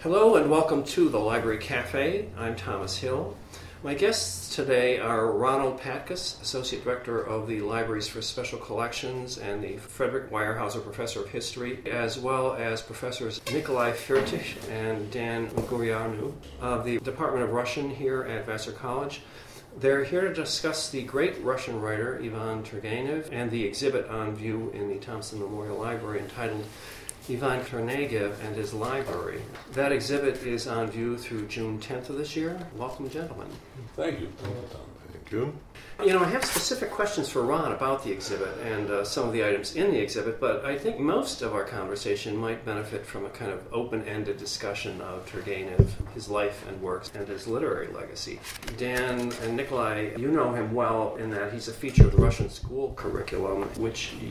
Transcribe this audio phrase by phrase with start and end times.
[0.00, 2.28] Hello and welcome to the Library Cafe.
[2.38, 3.36] I'm Thomas Hill.
[3.82, 9.60] My guests today are Ronald Patkus, Associate Director of the Libraries for Special Collections and
[9.60, 16.32] the Frederick Weyerhaeuser Professor of History, as well as Professors Nikolai Firtich and Dan Ungurianu
[16.60, 19.22] of the Department of Russian here at Vassar College.
[19.80, 24.70] They're here to discuss the great Russian writer Ivan Turgenev and the exhibit on view
[24.74, 26.64] in the Thompson Memorial Library entitled
[27.30, 29.42] Ivan Turgenev and his library.
[29.72, 32.58] That exhibit is on view through June 10th of this year.
[32.74, 33.48] Welcome, gentlemen.
[33.96, 34.28] Thank you.
[36.04, 39.32] You know, I have specific questions for Ron about the exhibit and uh, some of
[39.32, 43.26] the items in the exhibit, but I think most of our conversation might benefit from
[43.26, 47.88] a kind of open ended discussion of Turgenev, his life and works, and his literary
[47.88, 48.38] legacy.
[48.76, 52.48] Dan and Nikolai, you know him well in that he's a feature of the Russian
[52.48, 54.28] school curriculum, which y-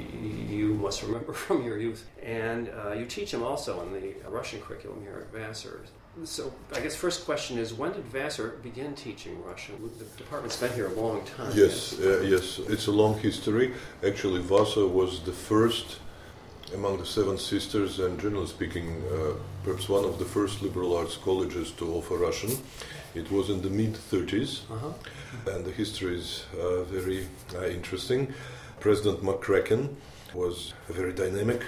[0.50, 4.62] you must remember from your youth, and uh, you teach him also in the Russian
[4.62, 5.82] curriculum here at Vassar.
[6.24, 9.76] So, I guess first question is when did Vassar begin teaching Russian?
[10.00, 11.52] The department's been here a long time.
[11.56, 13.74] Yes, uh, yes, it's a long history.
[14.06, 16.00] Actually, Vassar was the first
[16.74, 21.16] among the seven sisters, and generally speaking, uh, perhaps one of the first liberal arts
[21.18, 22.52] colleges to offer Russian.
[23.16, 24.92] It was in the mid 30s, Uh-huh.
[25.54, 28.34] and the history is uh, very uh, interesting.
[28.80, 29.96] President McCracken
[30.34, 31.62] was a very dynamic.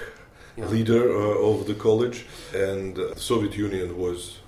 [0.67, 4.39] Leader uh, of the college, and uh, the Soviet Union was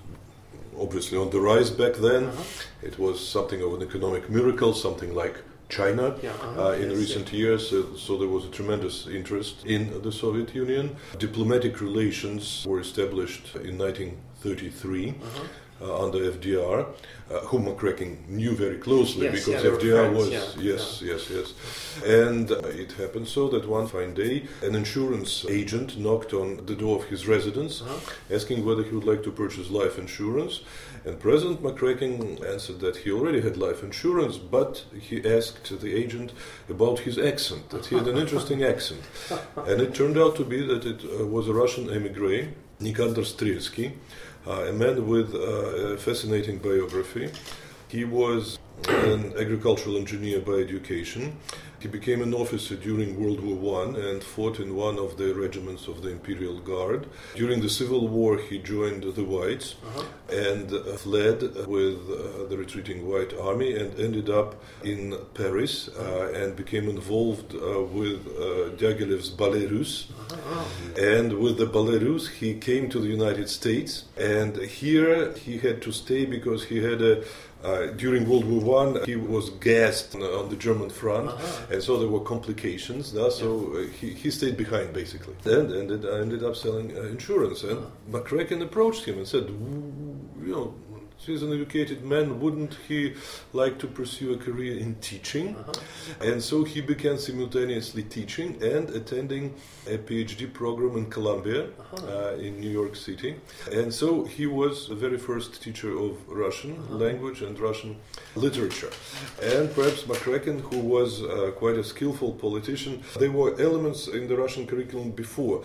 [0.78, 2.24] obviously on the rise back then.
[2.24, 2.42] Uh-huh.
[2.82, 5.36] It was something of an economic miracle, something like
[5.68, 6.68] China Yeah, uh-huh.
[6.68, 7.72] uh, in Yes, recent years.
[7.72, 10.96] Uh, so there was a tremendous interest in the Soviet Union.
[11.18, 15.10] Diplomatic relations were established in 1933.
[15.10, 15.44] Uh-huh.
[15.82, 20.30] Uh, under FDR, uh, whom McCracken knew very closely Yes, because yeah, FDR friends, was
[20.30, 21.48] yeah, yes, yes, yes,
[22.06, 26.76] and uh, it happened so that one fine day, an insurance agent knocked on the
[26.76, 27.98] door of his residence, Uh-huh.
[28.36, 30.60] asking whether he would like to purchase life insurance.
[31.04, 32.20] And President McCracken
[32.54, 36.30] answered that he already had life insurance, but he asked the agent
[36.68, 39.02] about his accent, that he had an interesting accent.
[39.70, 42.40] And it turned out to be that it uh, was a Russian emigre,
[42.82, 43.92] Nikandr Strelsky,
[44.46, 47.30] uh, a man with uh, a fascinating biography.
[47.92, 48.58] He was
[48.88, 51.36] an agricultural engineer by education.
[51.78, 55.88] He became an officer during World War One and fought in one of the regiments
[55.88, 57.06] of the Imperial Guard.
[57.34, 60.04] During the Civil War, he joined the Whites Uh-huh.
[60.48, 61.38] and uh, fled
[61.76, 64.50] with uh, the retreating White Army and ended up
[64.92, 65.02] in
[65.34, 69.96] Paris uh, and became involved uh, with uh, Diaghilev's Ballet Russe.
[70.10, 70.64] Uh-huh.
[71.14, 75.82] And with the Ballet Russe, he came to the United States, and here he had
[75.82, 77.14] to stay because he had a.
[77.64, 81.72] Uh, during World War One, he was gassed on, on the German front, Uh-huh.
[81.72, 83.12] and so there were complications.
[83.14, 83.28] no?
[83.30, 87.62] So uh, he, he stayed behind basically, and ended ended up selling uh, insurance.
[87.62, 87.78] And
[88.10, 89.44] McCracken approached him and said,
[90.46, 90.74] "You know,
[91.26, 92.40] he's an educated man.
[92.40, 93.14] Wouldn't he
[93.52, 96.28] like to pursue a career in teaching?" Uh-huh.
[96.28, 99.54] And so he began simultaneously teaching and attending
[99.86, 101.96] a PhD program in Columbia Uh-huh.
[102.14, 103.30] uh, in New York City.
[103.78, 106.12] And so he was the very first teacher of
[106.44, 106.72] Russian
[107.04, 107.92] language and Russian
[108.36, 108.92] literature.
[109.52, 111.28] And perhaps McCracken, who was uh,
[111.62, 115.56] quite a skillful politician, there were elements in the Russian curriculum before.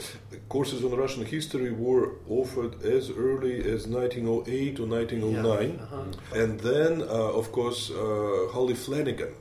[0.49, 2.05] Courses on Russian history were
[2.41, 5.46] offered as early as 1908 or 1909.
[5.55, 6.41] Uh-huh.
[6.41, 9.33] And then, uh, of course, uh, Hallie Flanagan.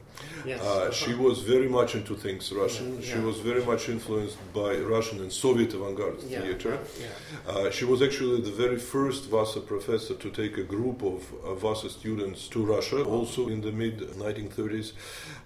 [0.44, 0.60] Yes.
[0.60, 3.02] Uh, she was very much into things Russian.
[3.02, 3.22] She yeah.
[3.22, 6.78] was very much influenced by Russian and Soviet avant-garde Yeah, theater.
[7.00, 7.52] yeah.
[7.52, 11.54] Uh, she was actually the very first Vassar professor to take a group of uh,
[11.54, 14.92] Vassar students to Russia, also in the mid 1930s.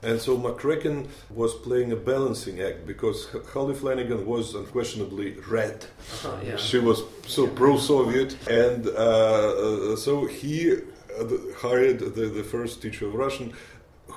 [0.02, 5.86] And so McCracken was playing a balancing act because Hallie Flanagan was unquestionably red.
[6.24, 6.56] Uh-huh.
[6.56, 11.24] She was so pro-Soviet, and uh, uh, so he uh,
[11.56, 13.52] hired the, the first teacher of Russian,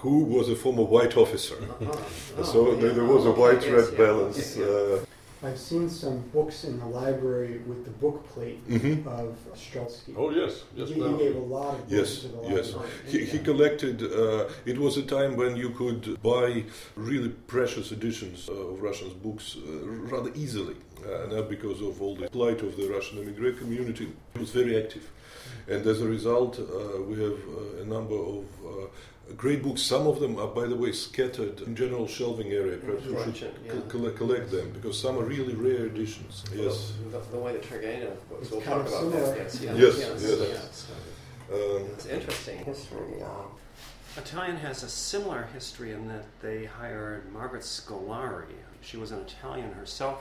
[0.04, 1.56] who was a former white officer.
[1.56, 2.44] Uh-huh.
[2.52, 2.94] so Oh, there, yeah.
[2.98, 3.98] there was a Oh, white-red yes, yeah.
[4.06, 4.58] balance.
[4.58, 5.06] Yeah, Uh,
[5.48, 9.06] I've seen some books in the library with the book plate mhm.
[9.22, 9.30] of
[9.64, 10.12] Strelsky.
[10.22, 10.88] Oh yes, yes.
[10.90, 12.66] he, he gave a lot of books Yes, to the yes.
[12.74, 12.92] library.
[13.14, 13.96] He, he collected.
[14.04, 16.02] Uh, it was a time when you could
[16.32, 16.50] buy
[17.10, 19.62] really precious editions of Russian books uh,
[20.16, 24.08] rather easily, uh, not because of all the plight of the Russian immigrant community.
[24.36, 25.06] It was very active,
[25.72, 26.66] and as a result, uh,
[27.10, 28.44] we have uh, a number of.
[29.38, 29.82] Great books.
[29.82, 32.78] Some of them are, by the way, scattered in general shelving area.
[32.78, 33.72] Perhaps we should Collection, yeah.
[33.72, 36.44] co- collect, collect them because some are really rare editions.
[36.54, 36.94] Yes.
[37.12, 39.22] The, the way the Turgenev was, It's we'll talk about similar.
[39.28, 39.38] that.
[39.38, 40.40] Yes, yes, Yes, yes, yes.
[40.50, 40.88] yes.
[41.52, 43.22] Um, It's interesting history.
[43.24, 43.48] Um,
[44.18, 48.54] Italian has a similar history in that they hired Margaret Scolari.
[48.82, 50.20] She was an Italian herself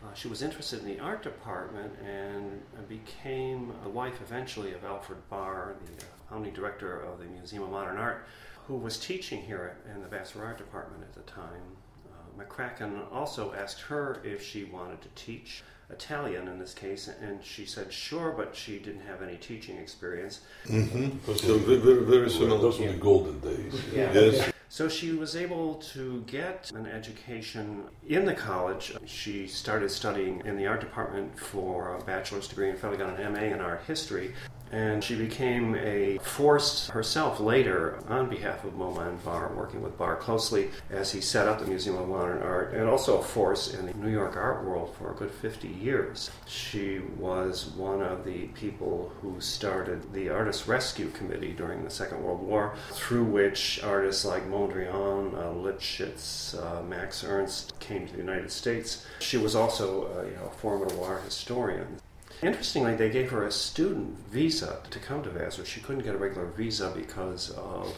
[0.00, 5.18] Uh, she was interested in the art department and became the wife eventually of Alfred
[5.28, 8.26] Barr, the uh, founding director of the Museum of Modern Art,
[8.66, 11.76] who was teaching here in the Vassar Art Department at the time.
[12.06, 17.42] Uh, McCracken also asked her if she wanted to teach Italian in this case, and
[17.42, 20.40] she said sure, but she didn't have any teaching experience.
[20.66, 21.32] Mm-hmm.
[21.32, 22.60] So very, very, very similar.
[22.60, 23.74] Those were the golden days.
[23.92, 24.12] Yeah.
[24.12, 24.52] Yes.
[24.70, 28.94] So she was able to get an education in the college.
[29.06, 33.32] She started studying in the art department for a bachelor's degree and finally got an
[33.32, 34.34] MA in art history.
[34.70, 39.96] And she became a force herself later on behalf of MoMA and Barr, working with
[39.96, 43.74] Barr closely as he set up the Museum of Modern Art, and also a force
[43.74, 46.30] in the New York art world for a good 50 years.
[46.46, 52.22] She was one of the people who started the Artist Rescue Committee during the Second
[52.22, 58.18] World War, through which artists like Mondrian, uh, Lipchitz, uh, Max Ernst came to the
[58.18, 59.06] United States.
[59.20, 61.98] She was also uh, you know, a formidable art historian.
[62.42, 65.64] Interestingly, they gave her a student visa to come to Vassar.
[65.64, 67.96] She couldn't get a regular visa because of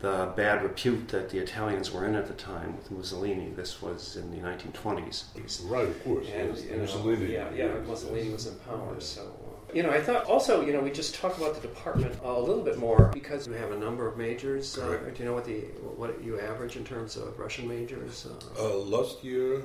[0.00, 3.50] the bad repute that the Italians were in at the time with Mussolini.
[3.56, 5.24] This was in the 1920s.
[5.70, 6.26] Right, of course.
[6.34, 6.64] And, yes.
[6.64, 7.32] you know, Mussolini.
[7.32, 8.32] yeah, yeah, yes, Mussolini yes.
[8.32, 9.00] was in power.
[9.00, 12.14] So, uh, you know, I thought also, you know, we just talked about the department
[12.22, 14.76] a little bit more because you have a number of majors.
[14.76, 15.60] Uh, do you know what the
[15.96, 18.26] what you average in terms of Russian majors?
[18.26, 19.62] Uh, Uh, last year,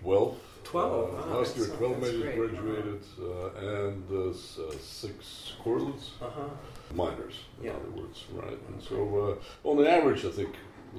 [0.00, 0.38] 12.
[0.64, 6.48] 12, Uh, last year, 12 majors graduated uh, and uh, uh, six correlates, uh-huh.
[6.94, 7.72] minors, in Yeah.
[7.72, 8.58] other words, right?
[8.68, 8.96] And so,
[9.64, 10.54] uh, on the average, I think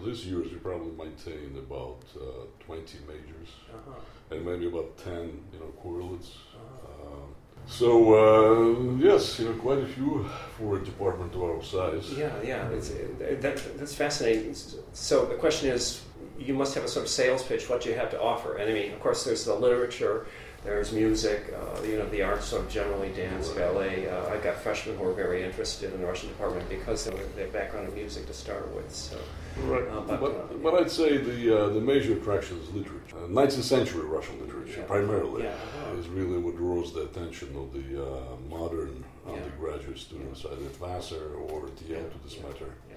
[0.05, 4.35] this year we probably maintained about uh, 20 majors Uh-huh.
[4.35, 6.31] and maybe about 10, you know, correlates.
[6.55, 7.07] Uh-huh.
[7.07, 7.35] Um,
[7.67, 12.11] so, uh, yes, you know, quite a few for a department of our size.
[12.13, 14.55] Yeah, yeah, it's, that, that's fascinating.
[14.93, 16.01] So the question is,
[16.37, 17.69] you must have a sort of sales pitch.
[17.69, 18.57] What do you have to offer?
[18.57, 20.27] And I mean, of course, there's the literature,
[20.65, 24.09] there's music, uh, you know, the arts, sort of generally dance, ballet.
[24.09, 27.47] Uh, I've got freshmen who are very interested in the Russian department because of their
[27.47, 28.93] background in music to start with.
[28.93, 29.17] So,
[29.63, 33.15] Right, Uh, but, but, but, uh, I'd say the uh, the major attraction is literature.
[33.15, 34.85] Uh, 19th century Russian literature, Yeah.
[34.85, 35.99] primarily, Yeah, uh-huh.
[35.99, 39.33] is really what draws the attention of the uh, modern Yeah.
[39.35, 42.69] undergraduate students, either Vassar or Yeah, to this yeah, matter.
[42.89, 42.95] yeah.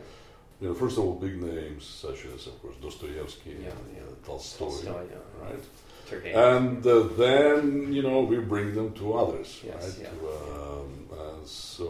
[0.61, 4.03] You know, first of all, big names such as, of course, Dostoevsky, Yeah, and yeah.
[4.03, 5.44] uh, Tolstoy, Tolstoy, yeah.
[5.44, 5.65] right?
[6.08, 6.56] Turgenev.
[6.56, 9.94] And uh, then, you know, we bring them to others, Yes, right?
[10.02, 10.10] yeah.
[10.10, 10.26] To,
[10.62, 11.88] um, uh, so,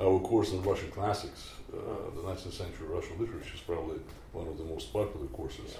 [0.00, 1.76] um, our course in Russian classics, uh,
[2.16, 4.00] the 19th century Russian literature, is probably
[4.32, 5.76] one of the most popular courses.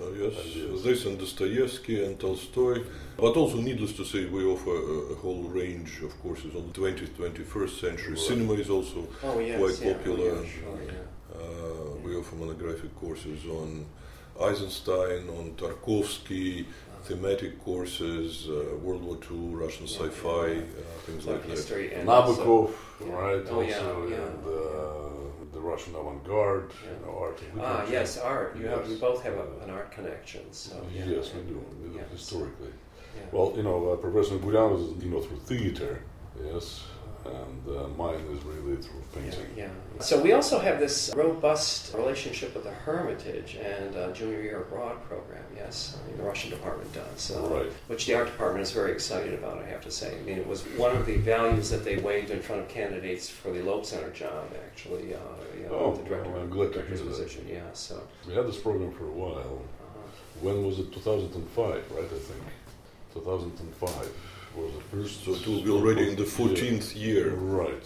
[0.00, 0.82] uh, yes, Ideas.
[0.82, 2.82] this and Dostoevsky and Tolstoy.
[3.16, 6.80] But also, needless to say, we offer a, a whole range of courses on the
[6.80, 8.10] 20th, 21st century.
[8.14, 8.18] Right.
[8.18, 10.30] Cinema is also oh, yes, quite yeah, popular.
[10.32, 10.92] Oh, yeah, sure, yeah.
[11.40, 13.86] Uh, we offer monographic courses on
[14.40, 16.66] Eisenstein, on Tarkovsky,
[17.04, 20.58] thematic courses, uh, World War II, Russian Yeah, sci-fi, yeah.
[20.60, 21.50] uh, things Like like that.
[21.50, 22.70] history and also- Nabokov,
[23.06, 23.12] Yeah.
[23.14, 23.46] right?
[23.50, 25.52] Oh, yeah, also, yeah, and uh, yeah.
[25.52, 26.90] the Russian avant-garde, Yeah.
[26.92, 27.92] you know, art Ah, literature.
[27.92, 28.56] yes, art.
[28.56, 28.90] You have, Yes.
[28.90, 30.40] you both have a, an art connection.
[30.52, 31.60] So yeah, yes, we do,
[31.94, 32.02] Yeah.
[32.10, 32.72] historically.
[33.16, 33.26] Yeah.
[33.32, 36.02] Well, you know, uh, Professor Gurianov is, you know, through theater,
[36.42, 36.82] yes,
[37.24, 39.46] and uh, mine is really through painting.
[39.56, 39.68] yeah.
[40.00, 45.02] So we also have this robust relationship with the Hermitage and uh, Junior Year Abroad
[45.08, 45.42] program.
[45.56, 47.30] Yes, I mean, the Russian department does.
[47.30, 47.72] Uh, Right.
[47.86, 49.58] Which the art department is very excited about.
[49.58, 50.16] I have to say.
[50.18, 53.28] I mean, it was one of the values that they waved in front of candidates
[53.28, 54.44] for the Loeb Center job.
[54.66, 55.18] Actually, uh,
[55.56, 57.06] you know, Oh, the director, I'm glad to hear that.
[57.06, 57.46] position.
[57.48, 57.60] Yeah.
[57.72, 58.02] So.
[58.26, 59.62] We had this program for a while.
[59.80, 60.92] Uh, When was it?
[60.92, 62.04] 2005, right?
[62.04, 62.42] I think
[63.14, 64.12] 2005
[64.56, 65.24] was the first.
[65.24, 67.30] So it will be already in the 14th year.
[67.30, 67.84] Right.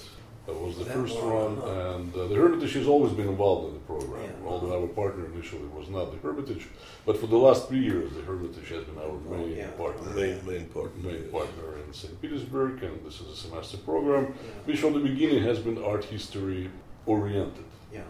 [0.48, 3.68] That was the That first long, one, and uh, the Hermitage has always been involved
[3.68, 4.22] in the program.
[4.25, 4.48] Yeah.
[4.48, 6.68] Although our partner initially was not the Hermitage,
[7.04, 9.68] but for the last three years, the Hermitage has been our main yeah.
[9.72, 10.08] partner.
[10.14, 10.96] Main, main part.
[11.04, 12.18] Main partner in St.
[12.22, 14.50] Petersburg, and this is a semester program, yeah.
[14.64, 16.70] which from the beginning has been art history
[17.04, 17.64] oriented.
[17.92, 18.00] Yeah.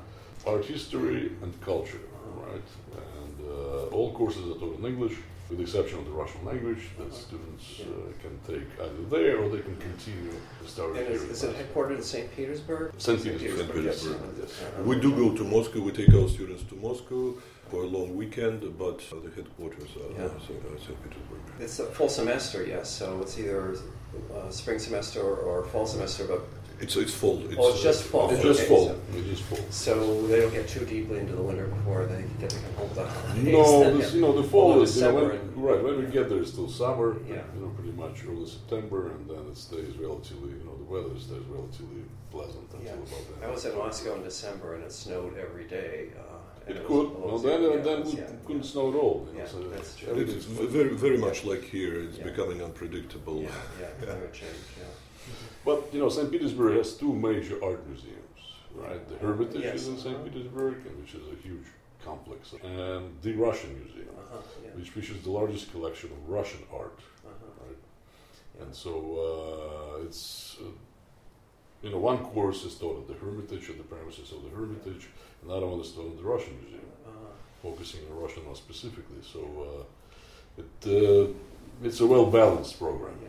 [0.46, 2.02] Art history and culture,
[2.36, 2.68] right?
[3.16, 5.16] And uh, all courses are taught in English,
[5.48, 7.84] with the exception of the Russian language that students uh,
[8.22, 10.30] can take either there or they can continue
[10.62, 11.10] to start And here.
[11.16, 12.34] is, is it headquartered in St.
[12.36, 12.92] Petersburg?
[12.98, 13.22] St.
[13.22, 13.56] Petersburg.
[13.58, 13.72] St.
[13.72, 14.34] Petersburg.
[14.38, 14.62] yes.
[14.84, 15.80] We do go to Moscow.
[15.80, 17.34] We take our students to Moscow
[17.70, 20.28] for a long weekend, but uh, the headquarters are Yeah.
[20.46, 20.62] St.
[20.64, 21.02] uh, St.
[21.02, 21.40] Petersburg.
[21.60, 22.90] It's a full semester, yes.
[22.90, 23.76] So it's either
[24.34, 26.42] uh, spring semester or, or fall semester, but
[26.80, 27.42] It's it's fall.
[27.46, 28.30] It's, Oh, it's just uh, fall.
[28.30, 29.00] It's just Okay, full.
[29.16, 29.58] It's just full.
[29.70, 33.04] so they don't get too deeply into the winter before they get to home the
[33.06, 33.44] holidays.
[33.44, 36.10] No, this, you know, the fall is, you know, December when, and- right, when we
[36.10, 37.42] get there, it's still summer, Yeah.
[37.54, 41.18] you know, pretty much early September, and then it stays relatively, you know, the weather
[41.18, 42.92] stays relatively pleasant until Yeah.
[42.92, 43.48] about then.
[43.48, 46.10] I was in Moscow in December and it snowed every day.
[46.16, 46.27] Uh,
[46.68, 47.08] It could.
[47.24, 48.70] Well, then, Yeah, uh, then that's- it yeah, couldn't yeah.
[48.72, 49.16] snow at all.
[49.26, 50.14] you know, Yeah, so that's true.
[50.14, 51.94] It's v- very, very much like here.
[52.06, 52.24] It's Yeah.
[52.30, 53.38] becoming unpredictable.
[53.42, 54.84] Yeah, yeah, climate change, yeah.
[55.64, 56.30] But you know, St.
[56.30, 58.40] Petersburg has two major art museums,
[58.74, 59.02] right?
[59.10, 59.74] The Hermitage Yes.
[59.80, 60.18] is in St.
[60.24, 61.66] Petersburg, which is a huge
[62.04, 66.98] complex, and the Russian Museum, Uh-huh, yeah, which features the largest collection of Russian art,
[67.26, 67.64] uh-huh.
[67.64, 67.80] right?
[68.56, 68.62] Yeah.
[68.62, 68.92] And so
[69.28, 70.64] uh, it's, uh,
[71.82, 75.08] you know, one course is taught at the Hermitage, at the premises of the Hermitage,
[75.42, 77.32] and another one is taught at the Russian Museum, Uh-huh.
[77.62, 79.20] focusing on Russian art specifically.
[79.32, 81.32] So uh, it uh,
[81.86, 83.14] it's a well balanced program.
[83.22, 83.28] Yeah.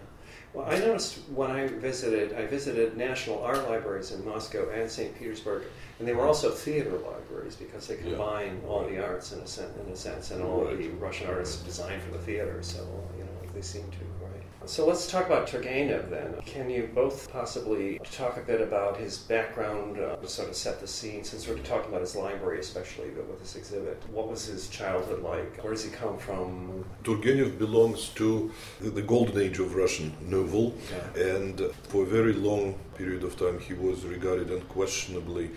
[0.54, 5.12] Well, I noticed when I visited, I visited national art libraries in Moscow and St.
[5.20, 5.62] Petersburg,
[6.00, 8.04] and they were also theater libraries because they Yeah.
[8.18, 8.90] combine all Right.
[8.96, 10.76] the arts in a, sen- in a sense, and all Right.
[10.80, 12.58] the Russian artists designed for the theater.
[12.64, 12.80] So
[13.18, 14.04] you know, they seem to.
[14.66, 16.36] So let's talk about Turgenev then.
[16.46, 20.80] Can you both possibly talk a bit about his background, uh, to sort of set
[20.80, 24.02] the scene, since we're talking about his library, especially with this exhibit?
[24.12, 25.64] What was his childhood like?
[25.64, 26.86] Where does he come from?
[27.04, 28.52] Turgenev belongs to
[28.82, 30.76] the- the golden age of Russian novel,
[31.16, 31.24] Yeah.
[31.24, 35.50] and for a very long period of time he was regarded unquestionably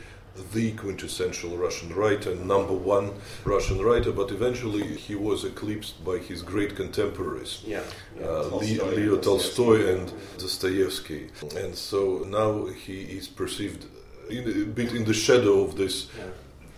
[0.52, 3.12] the quintessential Russian writer, number one
[3.44, 7.62] Russian writer, but eventually he was eclipsed by his great contemporaries.
[7.66, 7.82] Yeah,
[8.18, 11.28] yeah, uh, Tolstoy Leo Tolstoy and Dostoevsky.
[11.56, 13.86] And so now he is perceived
[14.30, 16.24] in, a bit in the shadow of this Yeah.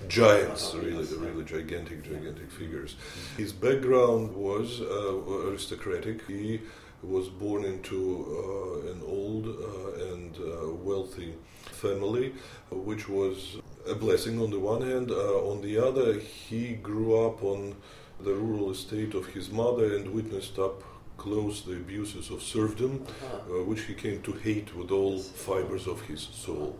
[0.09, 2.97] giants, Uh-huh, really, really gigantic, gigantic figures.
[3.37, 6.27] His background was uh, aristocratic.
[6.27, 6.61] He
[7.07, 7.97] was born into
[8.31, 11.35] uh, an old uh, and uh, wealthy
[11.73, 12.35] family,
[12.71, 13.57] which was
[13.89, 15.11] a blessing on the one hand.
[15.11, 17.75] Uh, on the other, he grew up on
[18.21, 20.83] the rural estate of his mother and witnessed up
[21.17, 23.61] close the abuses of serfdom Uh-huh.
[23.61, 26.77] uh, which he came to hate with all fibers of his soul.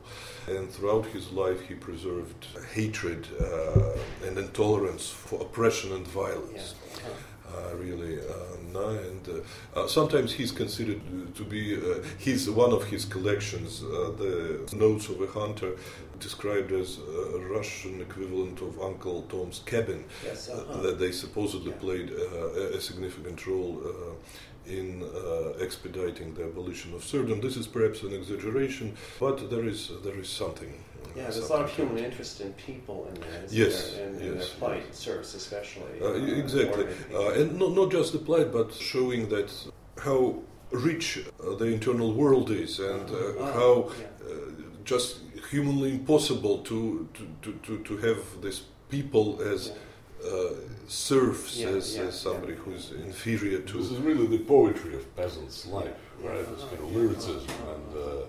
[0.49, 6.13] And throughout his life, he preserved hatred uh, and intolerance for oppression and Yeah.
[6.25, 6.75] violence.
[6.75, 7.11] Uh-huh.
[7.55, 8.19] Uh, really,
[8.73, 11.01] no, and uh, uh, sometimes he's considered
[11.37, 15.73] to be uh, he's one of his collections, uh, the Notes of a Hunter,
[16.19, 20.49] described as a Russian equivalent of Uncle Tom's Cabin Yes.
[20.49, 20.83] uh, Uh-huh.
[20.83, 21.85] that they supposedly Yeah.
[21.87, 24.15] played uh, a- significant role uh,
[24.79, 27.41] in uh, expediting the abolition of serfdom.
[27.41, 28.87] This is perhaps an exaggeration,
[29.21, 30.73] but there is there is something.
[31.17, 33.43] Yeah, there's a lot of human interest in people in there.
[33.45, 34.07] isn't Yes, there?
[34.09, 36.01] And, and yes, their plight, service especially.
[36.01, 39.51] Uh, uh, exactly, uh, and not, not just the plight, but showing that
[40.03, 40.37] how
[40.73, 44.07] rich uh, the internal world is, and uh, Ah, how yeah.
[44.29, 44.35] uh,
[44.85, 45.19] just
[45.51, 50.31] humanly impossible to to, to, to, to have these people as Yeah.
[50.31, 50.55] uh,
[50.89, 52.59] serfs, Yeah, as, yeah, as somebody yeah.
[52.65, 53.79] who's inferior to.
[53.79, 56.31] This is really the poetry of peasants' life, Yeah.
[56.31, 56.47] right?
[56.57, 58.27] This kind of lyricism, and uh,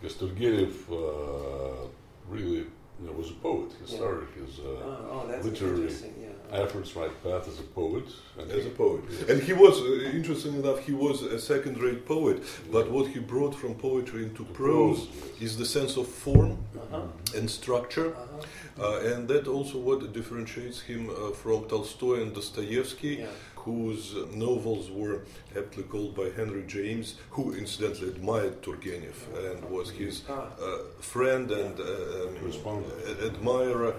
[0.00, 1.88] because Turgenev uh,
[2.28, 2.66] really
[3.00, 3.70] you know, was a poet.
[3.84, 3.98] He Yeah.
[3.98, 5.92] started his uh, Oh, oh, literary.
[5.92, 6.62] Yeah.
[6.64, 8.04] efforts right path as a poet,
[8.38, 9.02] and as a poet.
[9.28, 12.38] And he was, uh, interesting enough, he was a second rate poet,
[12.70, 15.42] but what he brought from poetry into the prose yes.
[15.46, 17.36] is the sense of form Uh-huh.
[17.36, 18.08] and structure.
[18.14, 18.84] Uh-huh.
[18.84, 23.26] Uh, and that also what differentiates him uh, from Tolstoy and Dostoevsky, Yeah.
[23.64, 25.22] Whose uh, novels were
[25.56, 29.16] aptly called by Henry James, who incidentally admired Turgenev
[29.48, 30.48] and was his Ah.
[30.60, 31.84] uh, friend and uh,
[32.26, 33.94] um, admirer.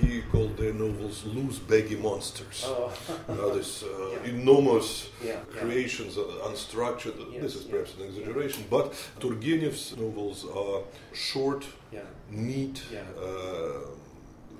[0.00, 2.64] He called their novels loose, baggy monsters.
[2.66, 2.92] Oh.
[3.30, 4.30] Uh, this uh, Yeah.
[4.34, 4.88] enormous
[5.22, 5.28] yeah.
[5.28, 5.60] yeah.
[5.60, 7.16] creations, uh, unstructured.
[7.32, 7.70] Yes, this is yeah.
[7.72, 8.86] perhaps an exaggeration, but
[9.20, 10.80] Turgenev's novels are
[11.12, 11.62] short,
[11.92, 12.00] Yeah.
[12.30, 12.82] neat.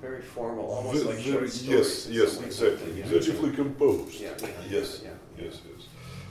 [0.01, 2.07] Very formal, almost like very- short yes, stories.
[2.07, 2.99] in yes, exactly?
[2.99, 3.07] Yeah.
[3.07, 4.19] beautifully composed.
[4.19, 4.29] Yeah.
[4.41, 5.03] yeah, yes,
[5.37, 5.87] yes, yes.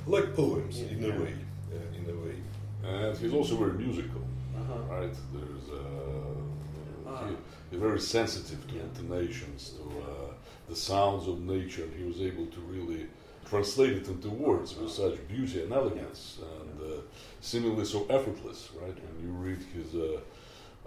[0.07, 1.35] Like poems, in a way.
[1.73, 2.37] uh, in a way.
[2.85, 4.23] And he's also very musical,
[4.57, 4.95] Uh-huh.
[4.95, 5.15] right?
[5.35, 7.27] There's uh, Ah.
[7.29, 7.35] he,
[7.71, 10.33] he's very sensitive to intonations, to uh,
[10.69, 13.07] the sounds of nature, and he was able to really
[13.49, 17.01] translate it into words with such beauty and elegance, and uh,
[17.41, 18.97] seemingly so effortless, right?
[19.05, 20.21] When you read his uh,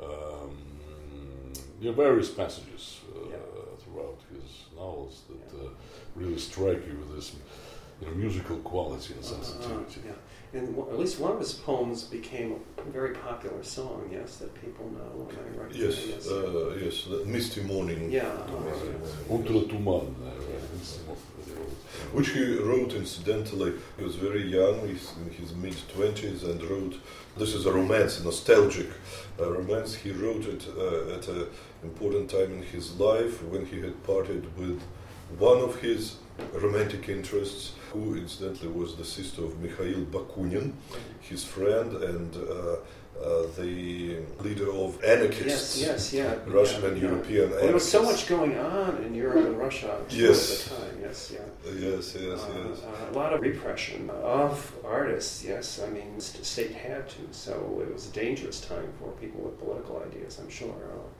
[0.05, 0.57] um,
[1.83, 3.37] yeah, various passages uh, yeah.
[3.79, 5.65] throughout his novels that yeah.
[5.65, 5.69] uh,
[6.15, 7.35] really strike you with this
[7.99, 10.01] you know, musical quality and uh, uh, sensitivity.
[10.01, 10.59] Uh, yeah.
[10.59, 14.53] And w- at least one of his poems became a very popular song, yes, that
[14.61, 15.27] people know.
[15.29, 18.11] And I yes, yes, uh, yes Misty Morning.
[18.11, 18.31] Yeah.
[22.13, 23.73] Which he wrote incidentally.
[23.97, 26.99] He was very young, he's in his mid 20s, and wrote.
[27.35, 28.89] This is a romance, a nostalgic
[29.39, 29.95] uh, romance.
[29.95, 31.47] He wrote it uh, at an
[31.81, 34.79] important time in his life when he had parted with
[35.39, 36.17] one of his
[36.53, 40.73] romantic interests, who incidentally was the sister of Mikhail Bakunin,
[41.19, 42.75] his friend and uh,
[43.21, 45.79] uh, the leader of anarchists.
[45.79, 46.35] Yes, yes, yeah.
[46.47, 47.07] Russian yeah, and yeah.
[47.09, 50.39] European Well, there was so much going on in Europe and Russia Yes.
[50.67, 50.97] at the time.
[51.01, 51.71] Yes, yeah.
[51.79, 52.79] Yes, yes, Uh, yes.
[52.83, 55.43] uh, a lot of repression of artists.
[55.43, 57.21] Yes, I mean, the state had to.
[57.31, 60.39] So it was a dangerous time for people with political ideas.
[60.39, 60.73] I'm sure.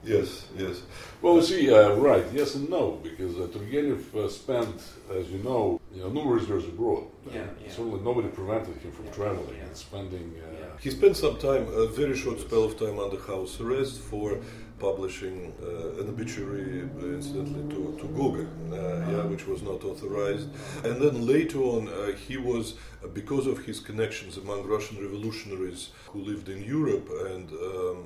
[0.04, 0.82] Yes, yes.
[1.22, 5.38] Well, you see, uh, right, yes and no, because uh, Turgenev uh, spent, as you
[5.38, 7.04] know, you know, numerous years abroad.
[7.26, 7.70] Yeah, And yeah.
[7.70, 9.64] Certainly nobody prevented him from Yeah, traveling yeah.
[9.64, 10.34] and spending.
[10.36, 10.66] Uh, Yeah.
[10.80, 14.38] He spent some time, a very short spell of time under house arrest for
[14.78, 20.48] publishing uh, an obituary, uh, incidentally, to, to Gogol, uh, yeah, which was not authorized.
[20.84, 22.74] And then later on, uh, he was,
[23.12, 28.04] because of his connections among Russian revolutionaries who lived in Europe, and um,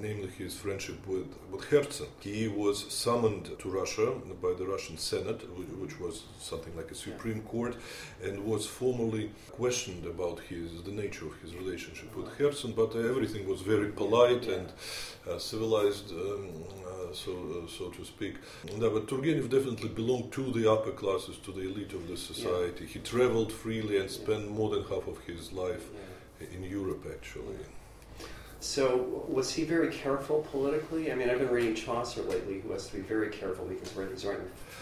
[0.00, 5.40] namely his friendship with, with Herzen, he was summoned to Russia by the Russian Senate,
[5.82, 7.76] which was something like a Supreme Court,
[8.22, 13.48] and was formally questioned about his the nature of his relationship with Herzen, but everything
[13.48, 14.68] was very polite and
[15.28, 16.48] uh, civilized, um,
[16.86, 18.34] uh, so uh, so to speak.
[18.78, 22.86] No, but Turgenev definitely belonged to the upper classes, to the elite of the society.
[22.86, 25.86] He traveled freely and spent more than half of his life
[26.40, 26.46] yeah.
[26.54, 27.56] in Europe, actually.
[28.60, 31.12] So was he very careful politically?
[31.12, 33.96] I mean, I've been reading Chaucer lately, who has to be very careful because he's
[33.96, 34.20] writing the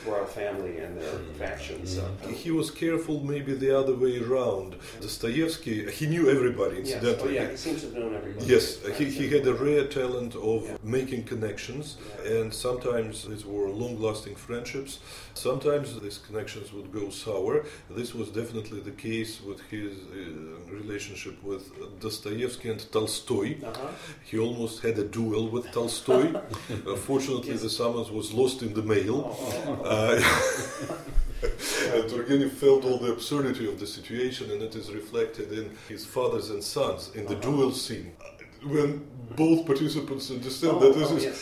[0.04, 1.98] royal family and their factions.
[1.98, 4.76] Uh, He was careful, maybe the other way around.
[5.00, 6.92] Dostoevsky, he knew everybody, yes.
[6.92, 7.34] Oh, incidentally.
[7.34, 8.46] yeah, he seems to have known everybody.
[8.46, 10.76] Yes, Right, he, he had a rare talent of Yeah.
[10.98, 12.32] making connections, Yeah.
[12.38, 14.98] and sometimes these were long lasting friendships.
[15.34, 17.64] Sometimes these connections would go sour.
[17.90, 20.16] This was definitely the case with his uh,
[20.80, 21.64] relationship with
[22.00, 23.48] Dostoevsky and Tolstoy.
[23.62, 23.88] Uh-huh.
[24.30, 26.26] He almost had a duel with Tolstoy.
[26.34, 27.62] uh, fortunately, Yes.
[27.62, 29.16] the summons was lost in the mail.
[29.26, 29.36] Oh,
[29.66, 29.95] oh, oh.
[29.96, 30.20] Uh,
[31.94, 36.04] and Turgenev felt all the absurdity of the situation, and it is reflected in his
[36.14, 37.46] fathers and sons in the Uh-huh.
[37.50, 38.08] duel scene.
[38.74, 38.90] When
[39.42, 41.38] both participants understand Oh, that this oh, is yes.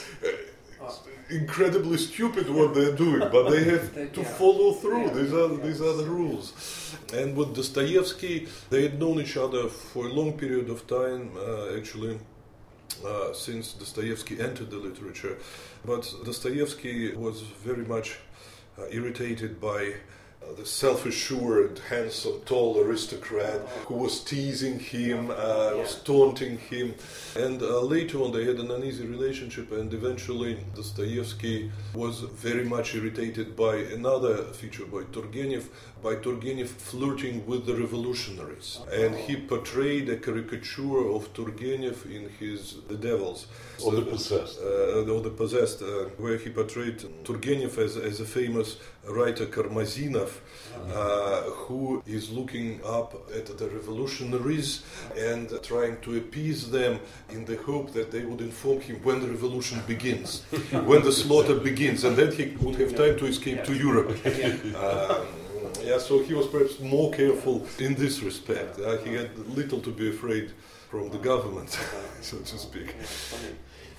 [0.80, 0.98] Oh.
[1.42, 4.38] incredibly stupid what they're doing, but they have They- to yeah.
[4.40, 5.04] follow through.
[5.06, 5.64] Yeah, These are yeah.
[5.66, 6.46] these are the rules.
[7.18, 8.34] And with Dostoevsky,
[8.70, 12.14] they had known each other for a long period of time, uh, actually.
[13.04, 15.36] Uh, since Dostoevsky entered the literature,
[15.90, 17.36] but Dostoevsky was
[17.68, 18.08] very much
[18.78, 19.94] uh, irritated by
[20.56, 26.94] the self-assured, handsome, tall aristocrat who was teasing him, uh, was taunting him,
[27.36, 32.94] and uh, later on they had an uneasy relationship, and eventually Dostoevsky was very much
[32.94, 35.64] irritated by another feature by Turgenev,
[36.02, 42.76] by Turgenev flirting with the revolutionaries, and he portrayed a caricature of Turgenev in his
[42.88, 43.46] The Devils.
[43.84, 44.60] Or the possessed.
[44.60, 50.33] Uh, or the possessed, uh, where he portrayed Turgenev as, as a famous writer Karmazinov,
[50.92, 54.82] uh, who is looking up at the revolutionaries
[55.16, 59.28] and trying to appease them in the hope that they would inform him when the
[59.28, 60.42] revolution begins,
[60.84, 64.16] when the slaughter begins, and then he would have time to escape to Europe.
[64.74, 65.26] Um,
[65.82, 68.78] yeah, so he was perhaps more careful in this respect.
[68.78, 70.52] Uh, he had little to be afraid
[70.90, 71.70] from the government,
[72.20, 72.94] so to speak.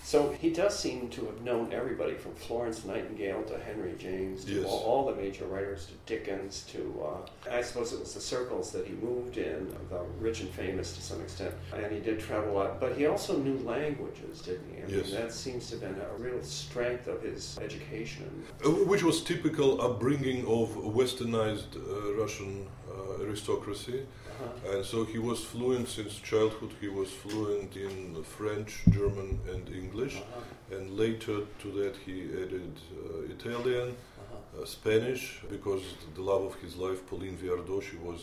[0.05, 4.51] So he does seem to have known everybody from Florence Nightingale to Henry James to
[4.61, 4.65] Yes.
[4.67, 8.71] all, all the major writers to Dickens to uh, I suppose it was the circles
[8.73, 12.51] that he moved in, the rich and famous to some extent, and he did travel
[12.51, 12.79] a lot.
[12.79, 14.83] But he also knew languages, didn't he?
[14.83, 15.07] I Yes.
[15.07, 18.29] mean, that seems to have been a real strength of his education.
[18.63, 20.67] Uh, Which was typical upbringing of
[21.01, 24.05] westernized uh, Russian uh, aristocracy.
[24.43, 24.71] Uh-huh.
[24.77, 26.71] And so he was fluent since childhood.
[26.81, 30.15] He was fluent in French, German, and English.
[30.17, 30.75] Uh-huh.
[30.75, 34.61] And later to that, he added uh, Italian, Uh-huh.
[34.61, 35.83] uh, Spanish, because
[36.15, 38.19] the love of his life, Pauline Viardot, she was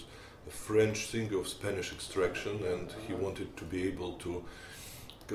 [0.48, 4.42] a French singer of Spanish extraction, and he wanted to be able to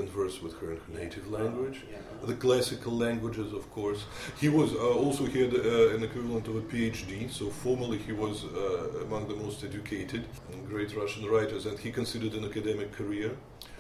[0.02, 1.78] converse with her in her native language.
[1.92, 2.28] Yeah.
[2.32, 4.02] The classical languages, of course.
[4.44, 7.12] He was uh, also he had uh, an equivalent of a PhD.
[7.40, 11.90] So formally, he was uh, among the most educated and great Russian writers, and he
[12.02, 13.32] considered an academic career.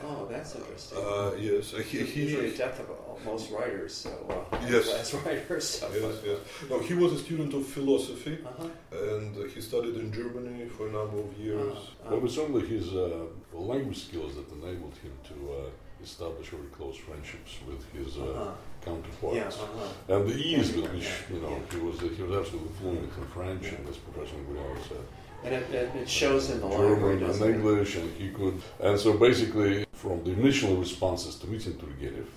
[0.08, 0.98] Oh, that's interesting.
[1.00, 4.84] Uh, yes, uh, he, he Usually the death of most writers, so uh, Yes.
[4.90, 5.66] class writers.
[5.80, 6.40] So, yes, yes.
[6.70, 8.68] No, he was a student of philosophy, Uh-huh.
[9.16, 11.78] and uh, he studied in Germany for a number of years.
[11.78, 12.10] Uh-huh.
[12.12, 13.26] Well, but certainly his uh,
[13.72, 15.70] language skills that enabled him to uh,
[16.04, 18.52] establish very close friendships with his uh, Uh-huh.
[18.86, 19.36] counterparts.
[19.36, 20.14] Yeah, uh-huh.
[20.16, 21.78] And the ease with which, yeah, you know, yeah.
[21.78, 25.06] he was he was absolutely fluent in French, and as Professor Guillaume said,
[25.44, 27.56] And it, it, it shows in the library, German and doesn't it?
[27.56, 28.56] English, and he could.
[28.80, 32.28] And so basically, from the initial responses to meeting Turgenev,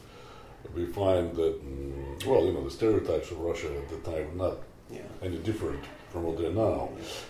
[0.77, 4.41] we find that, mm, well, you know, the stereotypes of Russia at the time were
[4.49, 4.57] not
[4.91, 5.27] Yeah.
[5.29, 6.81] any different from what they're now.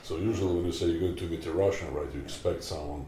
[0.08, 3.04] So usually when you say you're going to meet a Russian, right, you expect someone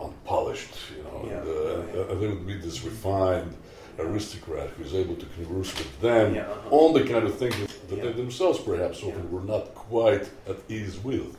[0.00, 3.56] unpolished, you know, Yeah, and, uh, and they would be this refined
[3.98, 6.70] aristocrat who's able to converse with them Yeah, uh-huh.
[6.70, 8.04] on the kind of things that, that Yeah.
[8.04, 11.36] they themselves perhaps often were not quite at ease with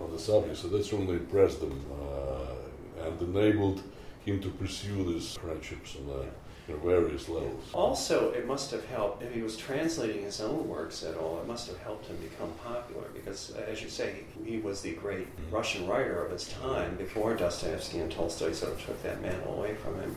[0.00, 0.56] on the subject.
[0.58, 3.82] So that certainly impressed them uh, and enabled
[4.24, 6.24] him to pursue these friendships on uh,
[6.68, 7.62] know, various levels.
[7.72, 11.46] Also, it must have helped, if he was translating his own works at all, it
[11.46, 15.54] must have helped him become popular because, as you say, he was the great mm-hmm.
[15.54, 19.74] Russian writer of his time before Dostoevsky and Tolstoy sort of took that mantle away
[19.74, 20.16] from him.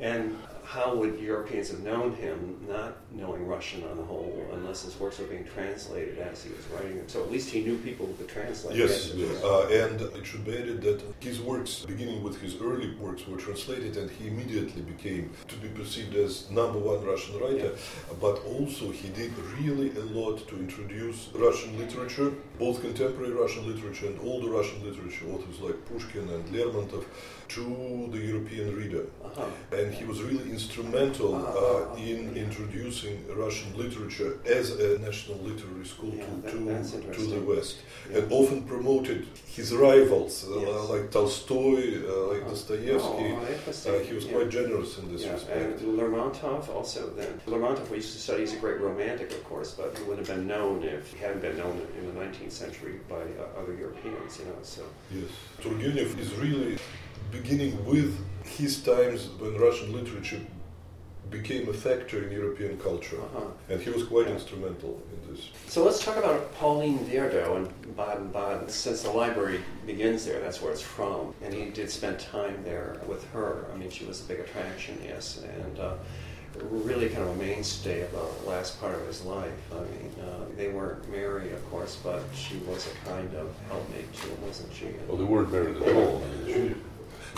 [0.00, 4.98] And how would Europeans have known him, not knowing Russian on the whole, unless his
[4.98, 7.08] works were being translated as he was writing them?
[7.08, 8.76] So at least he knew people who could translate.
[8.76, 9.44] Yes, it.
[9.44, 13.36] uh, and it should be added that his works, beginning with his early works, were
[13.36, 17.72] translated, and he immediately became to be perceived as number one Russian writer.
[18.20, 24.06] But also, he did really a lot to introduce Russian literature, both contemporary Russian literature
[24.06, 27.04] and older Russian literature, authors like Pushkin and Lermontov,
[27.48, 29.04] to the European reader.
[29.22, 29.44] Uh-huh.
[29.76, 36.14] And he was really instrumental uh, in introducing Russian literature as a national literary school
[36.14, 37.40] Yeah, to, to, to the.
[37.44, 37.76] West
[38.10, 38.18] Yeah.
[38.18, 40.88] and often promoted his rivals uh, Yes.
[40.88, 42.50] like Tolstoy, uh, like Uh-huh.
[42.50, 43.28] Dostoevsky.
[43.34, 43.90] Oh.
[43.90, 44.32] Uh, he was Yeah.
[44.32, 45.80] quite generous in this respect.
[45.82, 47.40] and Lermontov also then.
[47.46, 50.36] Lermontov we used to study, he's a great romantic, of course, but he wouldn't have
[50.36, 54.38] been known if he hadn't been known in the 19th century by uh, other Europeans,
[54.38, 54.82] you know, so.
[55.12, 55.30] Yes.
[55.60, 56.78] Turgenev is really
[57.30, 60.40] beginning with his times when Russian literature
[61.30, 63.16] became a factor in European culture.
[63.16, 63.46] Uh-huh.
[63.68, 64.34] And he was quite Yeah.
[64.34, 65.48] instrumental in this.
[65.68, 68.68] So let's talk about Pauline Viardot in Baden-Baden.
[68.68, 71.34] Since the library begins there, that's where it's from.
[71.42, 73.66] And he did spend time there with her.
[73.72, 75.94] I mean, she was a big attraction, yes, and uh,
[76.62, 79.52] really kind of a mainstay of the last part of his life.
[79.72, 84.12] I mean, uh, they weren't married, of course, but she was a kind of helpmate
[84.14, 84.86] to him, wasn't she?
[85.08, 86.22] Well, they weren't married at all.
[86.24, 86.60] I mean, she,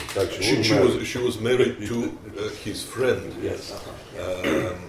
[0.02, 0.94] in fact, she, She, was she married.
[0.98, 3.34] was she was married to uh, his friend.
[3.42, 3.72] Yes.
[3.72, 3.90] Uh-huh,
[4.44, 4.68] yeah.
[4.68, 4.82] Um,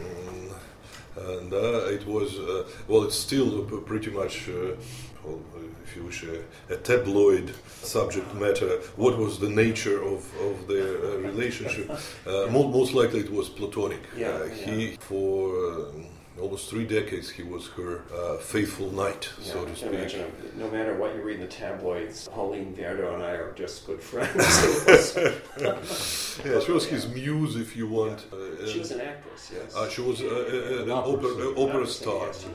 [1.18, 4.50] and uh, it was uh, well, it's still pretty much.
[5.28, 8.80] Uh, well, if you wish, a, a tabloid subject matter.
[8.96, 11.90] What was the nature of, of their uh, relationship?
[12.28, 14.02] Uh, mo- most likely it was platonic.
[14.16, 16.06] Yeah, Uh, he, for um
[16.42, 19.92] almost three decades, he was her uh, faithful knight, Yeah, so to speak.
[19.94, 20.32] imagine.
[20.56, 24.02] No matter what you read in the tabloids, Pauline Viardot and I are just good
[24.04, 24.46] friends.
[26.46, 28.20] Yeah, she was his muse, if you want.
[28.32, 29.76] Uh, she was an actress, yes.
[29.76, 31.50] Uh, she was an opera opera, singer.
[31.50, 32.46] opera Opera singer, star, yes,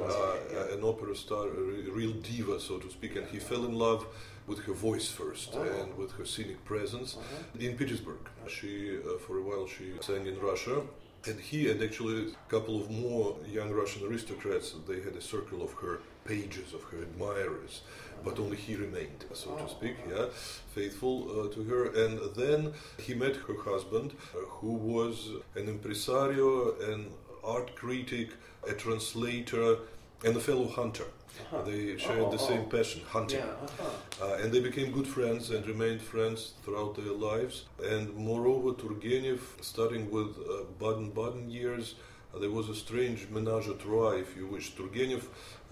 [0.72, 0.88] she was, yeah.
[0.88, 4.06] an opera star, a real diva, so to speak, and he fell in love
[4.46, 5.62] with her voice first Oh.
[5.62, 7.66] and with her scenic presence Uh-huh.
[7.66, 8.18] in Petersburg.
[8.48, 10.82] She, uh, for a while, she sang in Russia.
[11.24, 15.62] And he and actually a couple of more young Russian aristocrats, they had a circle
[15.62, 17.82] of her pages, of her admirers,
[18.24, 19.68] but only he remained, so to Oh.
[19.68, 20.26] speak, yeah,
[20.74, 21.82] faithful uh, to her.
[22.04, 27.12] And then he met her husband, uh, who was an impresario, an
[27.44, 28.30] art critic,
[28.66, 29.78] a translator,
[30.24, 31.04] and a fellow hunter.
[31.04, 31.62] Uh-huh.
[31.62, 32.48] They shared Oh, the oh.
[32.50, 33.40] same passion, hunting.
[33.40, 34.24] Yeah, uh-huh.
[34.24, 37.64] Uh, and they became good friends and remained friends throughout their lives.
[37.94, 41.94] And moreover, Turgenev, starting with uh, Baden-Baden years,
[42.34, 44.74] uh, there was a strange menage a trois, if you wish.
[44.74, 45.22] Turgenev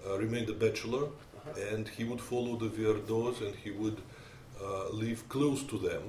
[0.07, 1.05] uh, remained a bachelor,
[1.41, 1.73] Uh-huh.
[1.73, 3.99] and he would follow the Viardots, and he would
[4.67, 6.03] uh, live close to them.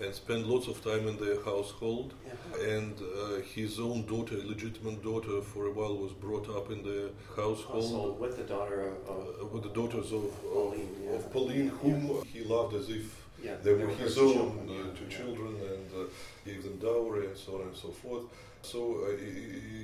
[0.00, 2.14] And spend lots of time in their household.
[2.60, 7.10] And uh, his own daughter, illegitimate daughter, for a while was brought up in the
[7.36, 7.84] household.
[7.84, 11.16] Also with the daughter of, Uh, of with the daughters of, of, Pauline, yeah.
[11.16, 13.06] of Pauline, whom he loved as if
[13.42, 15.18] yeah, they were his children, own uh, yeah, two yeah.
[15.18, 16.04] children and uh,
[16.46, 18.24] gave them dowry and so on and so forth.
[18.62, 19.10] So, uh,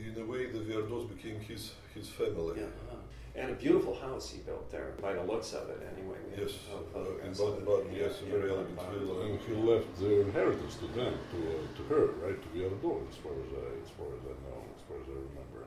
[0.08, 2.62] in a way, the Viardots became his, his family.
[2.62, 2.96] Uh-huh.
[3.36, 6.18] And a beautiful house he built there, by the looks of it, anyway.
[6.36, 7.46] We Yes, have uh, photographs in.
[7.46, 9.20] Baden-Baden, yes, Yeah, very yeah, elegant villa.
[9.26, 13.16] And he left the inheritance to them, to, uh, to her, right, to Viardot, as
[13.22, 15.62] far as I, as far as I know, as far as I remember.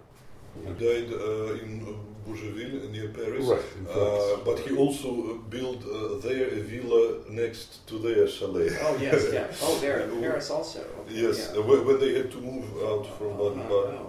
[0.56, 3.45] He died uh, in uh, Bougival near Paris.
[3.45, 8.28] Right, in Uh, but he also uh, built uh, there a villa next to their
[8.28, 8.69] chalet.
[8.82, 9.47] Oh, yes, yeah.
[9.63, 10.80] Oh, there, in Paris also.
[10.99, 11.60] Okay, Yes, yeah.
[11.60, 14.06] uh, when when they had to move out from Uh-huh, Baden-Baden.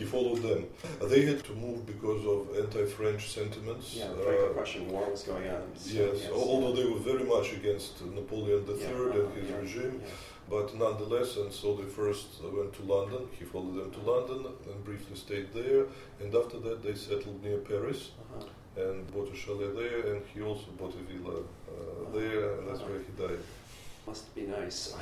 [0.00, 0.04] Uh-huh.
[0.04, 0.62] He followed them.
[1.00, 3.86] Uh, They had to move because of anti-French sentiments.
[3.94, 5.62] Yeah, the Uh, Franco-Prussian War was going on.
[5.76, 9.48] so, yes, al- although they were very much against Napoleon III Yeah, and uh-huh, his
[9.50, 10.10] yeah, regime, yeah.
[10.54, 13.22] but nonetheless, and so they first uh, went to London.
[13.38, 15.82] He followed them to London and briefly stayed there.
[16.20, 18.82] And after that, they settled near Paris Uh-huh.
[18.84, 20.00] and bought a chalet there.
[20.10, 21.44] And he also bought a villa uh,
[22.18, 23.42] there, and that's where he died.
[24.10, 24.92] Must be nice.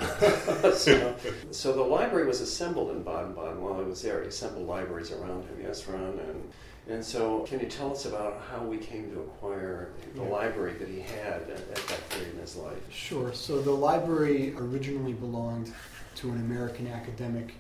[0.74, 1.16] so,
[1.50, 4.20] so the library was assembled in Baden-Baden while he was there.
[4.20, 6.52] He assembled libraries around him, yes, Ron, and
[6.90, 10.28] And so, can you tell us about how we came to acquire the Yeah.
[10.28, 12.76] library that he had at, at that period in his life?
[12.92, 13.32] Sure.
[13.32, 15.72] So the library originally belonged
[16.16, 17.54] to an American academic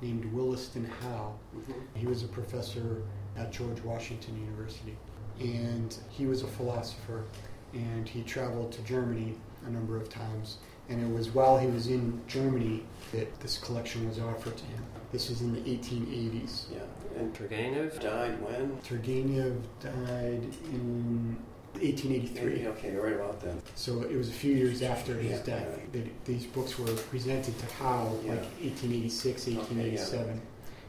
[0.00, 1.34] named Williston Hough.
[1.56, 1.72] Mm-hmm.
[1.94, 3.02] He was a professor
[3.36, 4.96] at George Washington University.
[5.38, 7.22] And he was a philosopher.
[7.72, 10.56] And he traveled to Germany a number of times.
[10.88, 14.82] And it was while he was in Germany that this collection was offered to him.
[15.12, 16.64] This was in the 1880s.
[16.72, 16.78] Yeah.
[17.18, 18.76] And Turgenev died when?
[18.86, 21.36] Turgenev died in
[21.74, 22.66] 1883.
[22.68, 23.60] Okay, right about then.
[23.74, 26.00] So it was a few years after his Yeah, death yeah.
[26.00, 28.32] that these books were presented to Hough, Yeah.
[28.32, 30.40] like 1886, 1887.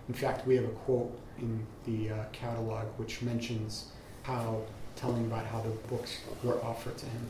[0.08, 3.86] In fact, we have a quote in the uh, catalog which mentions
[4.24, 4.62] Hough
[4.96, 7.28] telling about how the books were offered to him.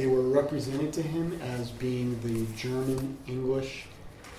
[0.00, 3.84] They were represented to him as being the German, English,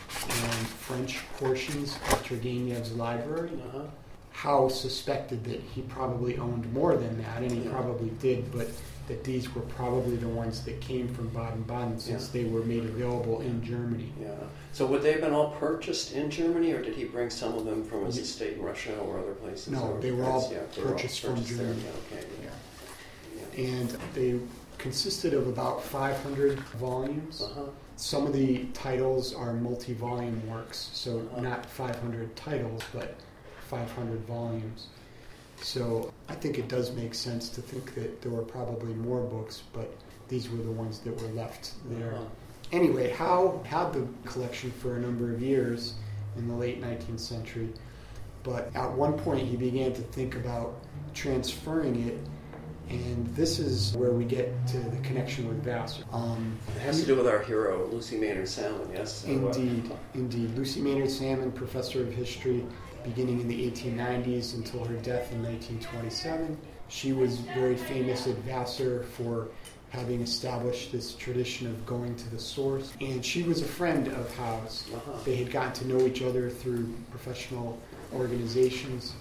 [0.10, 3.52] and French portions of Turgenev's library.
[3.68, 3.84] Uh-huh.
[4.32, 7.74] Hough suspected that he probably owned more than that, and he Yeah.
[7.74, 8.70] probably did, but
[9.08, 12.42] that these were probably the ones that came from Baden-Baden since Yeah.
[12.42, 14.12] they were made available in Germany.
[14.20, 14.34] Yeah.
[14.74, 17.66] So would they have been all purchased in Germany, or did he bring some of
[17.66, 19.68] them from his estate in Russia or other places?
[19.68, 21.44] No, they were all yeah, they were purchased from there.
[21.44, 21.84] Germany.
[21.86, 22.26] Yeah, okay.
[22.44, 22.50] Yeah.
[23.64, 24.40] And they
[24.82, 27.42] consisted of about 500 volumes.
[27.42, 27.66] Uh-huh.
[27.96, 31.42] Some of the titles are multi-volume works, so Uh-huh.
[31.42, 33.16] not 500 titles, but
[33.70, 34.88] 500 volumes.
[35.62, 39.62] So I think it does make sense to think that there were probably more books,
[39.72, 39.94] but
[40.28, 42.14] these were the ones that were left there.
[42.14, 42.24] Uh-huh.
[42.72, 45.94] Anyway, Hough had the collection for a number of years
[46.38, 47.70] in the late 19th century,
[48.44, 50.74] but at one point he began to think about
[51.14, 52.18] transferring it,
[52.92, 56.04] and this is where we get to the connection with Vassar.
[56.12, 59.24] Um, It has to do with our hero, Lucy Maynard Salmon, yes?
[59.24, 60.58] Indeed, indeed.
[60.58, 62.66] Lucy Maynard Salmon, professor of history,
[63.04, 66.58] beginning in the 1890s until her death in 1927.
[66.90, 69.48] She was very famous at Vassar for
[69.92, 72.94] having established this tradition of going to the source.
[73.02, 74.86] And she was a friend of Hough's.
[74.94, 75.18] Uh-huh.
[75.26, 77.80] They had gotten to know each other through professional
[78.14, 79.14] organizations,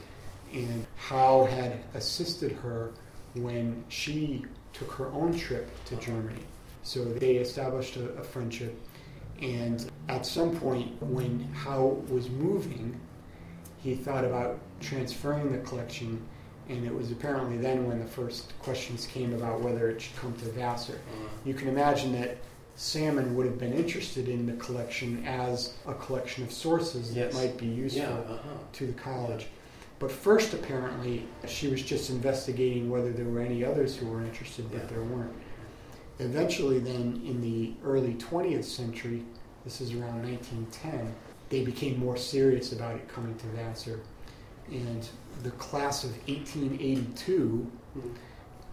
[0.52, 2.90] and Hough had assisted her
[3.34, 6.42] when she took her own trip to Germany.
[6.82, 8.78] So they established a, a friendship.
[9.40, 12.98] And at some point, when Hough was moving,
[13.82, 16.20] he thought about transferring the collection.
[16.68, 20.32] And it was apparently then when the first questions came about whether it should come
[20.34, 20.94] to Vassar.
[20.94, 22.38] Uh, You can imagine that
[22.76, 27.32] Salmon would have been interested in the collection as a collection of sources Yes.
[27.34, 28.48] that might be useful yeah, uh-huh.
[28.74, 29.46] to the college.
[30.00, 34.68] But first, apparently, she was just investigating whether there were any others who were interested,
[34.72, 34.86] but Yeah.
[34.88, 35.34] there weren't.
[36.18, 39.22] Eventually, then, in the early 20th century,
[39.62, 41.14] this is around 1910,
[41.50, 44.00] they became more serious about it coming to Vassar.
[44.72, 45.06] And
[45.42, 48.10] the class of 1882 Mhm.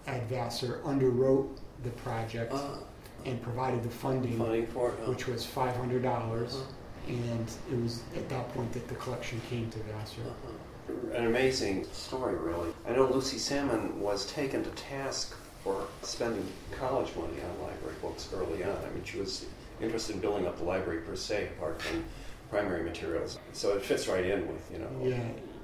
[0.08, 1.50] at Vassar underwrote
[1.84, 2.78] the project Uh,
[3.26, 4.96] and provided the funding, funding for it.
[5.04, 5.10] huh?
[5.12, 6.54] which was $500.
[6.54, 6.64] Uh-huh.
[7.10, 10.22] And it was at that point that the collection came to Vassar.
[11.14, 12.70] An amazing story, really.
[12.88, 16.46] I know Lucy Salmon was taken to task for spending
[16.80, 18.72] college money on library books early on.
[18.76, 19.46] I mean, she was
[19.82, 22.04] interested in building up the library per se, apart from
[22.50, 23.40] primary materials.
[23.54, 24.90] So it fits right in with, you know.
[25.04, 25.20] Yeah,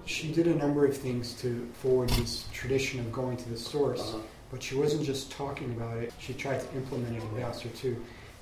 [0.06, 4.02] she did a number of things to forward this tradition of going to the source,
[4.02, 4.20] Uh-huh.
[4.52, 7.96] but she wasn't just talking about it, she tried to implement it in Vassar too.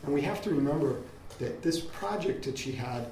[0.04, 0.96] And we have to remember
[1.40, 3.06] that this project that she had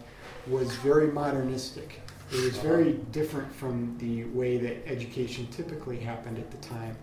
[0.48, 2.02] was very modernistic.
[2.32, 6.96] It was very different from the way that education typically happened at the time,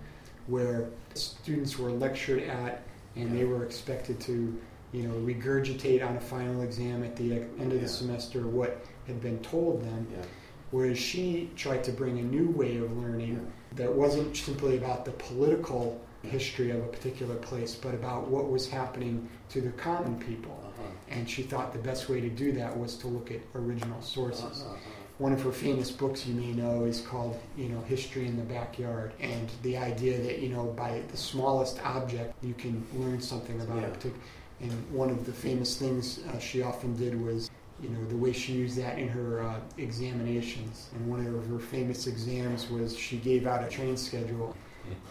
[0.46, 2.82] where students were lectured at
[3.16, 4.56] and they were expected to,
[4.92, 9.20] you know, regurgitate on a final exam at the end of the semester what had
[9.20, 10.06] been told them.
[10.12, 10.24] Yeah.
[10.70, 15.12] Whereas she tried to bring a new way of learning that wasn't simply about the
[15.12, 20.60] political history of a particular place, but about what was happening to the common people.
[20.66, 20.88] Uh-huh.
[21.08, 24.62] And she thought the best way to do that was to look at original sources.
[24.62, 24.76] Uh-huh.
[25.18, 28.42] One of her famous books you may know is called, you know, History in the
[28.42, 29.12] Backyard.
[29.18, 33.80] And the idea that, you know, by the smallest object you can learn something about
[33.80, 33.88] Yeah.
[33.88, 34.16] particular.
[34.60, 37.50] And one of the famous things uh, she often did was,
[37.82, 40.88] you know, the way she used that in her uh, examinations.
[40.94, 44.54] And one of her famous exams was she gave out a train schedule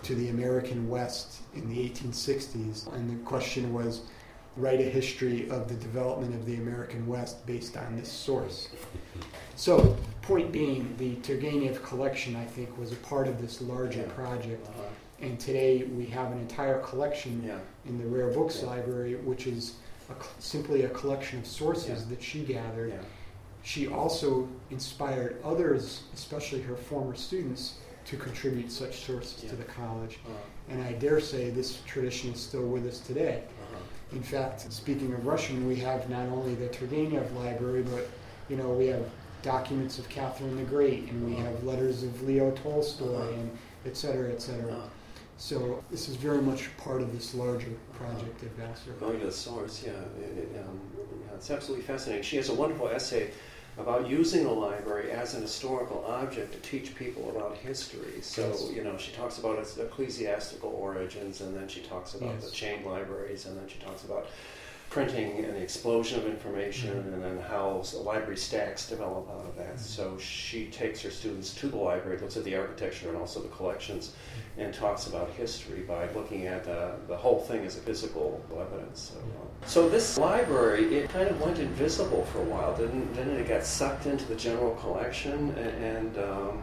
[0.03, 2.91] to the American West in the 1860s.
[2.93, 4.01] And the question was
[4.57, 8.69] write a history of the development of the American West based on this source.
[9.55, 14.11] So, point being, the Turgenev collection, I think, was a part of this larger Yeah.
[14.13, 14.67] project.
[14.67, 14.83] Uh-huh.
[15.21, 17.59] And today we have an entire collection Yeah.
[17.85, 18.67] in the Rare Books Yeah.
[18.69, 19.75] Library, which is
[20.09, 22.93] a, simply a collection of sources that she gathered.
[23.63, 30.19] She also inspired others, especially her former students, to contribute such sources to the college.
[30.27, 30.31] Uh,
[30.69, 33.43] And I dare say this tradition is still with us today.
[34.15, 34.19] Uh-huh.
[34.19, 38.09] In fact, speaking of Russian, we have not only the Turgenev Library, but
[38.49, 39.05] you know we have
[39.41, 43.51] documents of Catherine the Great, and we have letters of Leo Tolstoy, and
[43.85, 44.73] et cetera, et cetera.
[44.73, 44.89] Uh,
[45.37, 48.91] So this is very much part of this larger project at Vassar.
[48.99, 49.91] Going to the source, yeah,
[50.23, 50.79] it, it, um,
[51.21, 52.23] yeah, it's absolutely fascinating.
[52.23, 53.31] She has a wonderful essay
[53.77, 58.21] about using a library as an historical object to teach people about history.
[58.21, 58.69] So, Yes.
[58.71, 62.45] you know, she talks about its ecclesiastical origins, and then she talks about Yes.
[62.45, 64.27] the chain libraries, and then she talks about
[64.89, 67.13] printing and the explosion of information, Mhm.
[67.13, 69.75] and then how s- library stacks develop out of that.
[69.75, 69.79] Mhm.
[69.79, 73.49] So she takes her students to the library, looks at the architecture and also the
[73.49, 74.11] collections,
[74.57, 79.11] and talks about history by looking at uh, the whole thing as a physical evidence.
[79.13, 83.13] So, uh, so this library, it kind of went invisible for a while, didn't?
[83.15, 83.47] Didn't it?
[83.47, 86.61] Got sucked into the general collection, and, and um,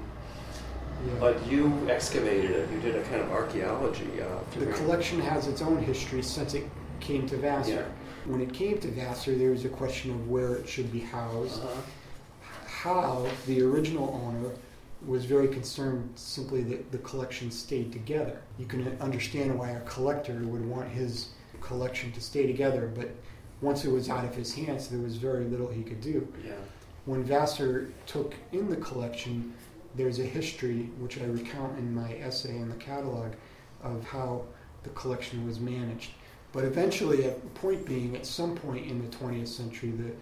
[1.06, 1.12] Yeah.
[1.20, 2.70] but you excavated it.
[2.70, 4.08] You did a kind of archaeology.
[4.22, 6.64] Uh, The collection has its own history since it
[7.00, 7.72] came to Vassar.
[7.72, 7.82] Yeah.
[8.32, 11.60] When it came to Vassar, there was a question of where it should be housed.
[11.62, 11.80] Uh-huh.
[12.66, 14.50] How the original owner
[15.06, 18.40] was very concerned simply that the collection stayed together.
[18.58, 23.10] You can understand why a collector would want his collection to stay together, but
[23.60, 26.26] once it was out of his hands, there was very little he could do.
[26.44, 26.52] Yeah.
[27.04, 29.54] When Vassar took in the collection,
[29.94, 33.32] there's a history, which I recount in my essay in the catalog,
[33.82, 34.44] of how
[34.82, 36.10] the collection was managed.
[36.52, 40.12] But eventually, at point being, at some point in the 20th century, the,